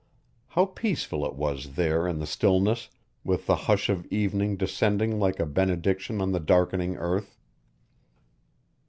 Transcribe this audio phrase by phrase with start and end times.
[0.57, 2.89] How peaceful it was there in the stillness,
[3.23, 7.37] with the hush of evening descending like a benediction on the darkening earth!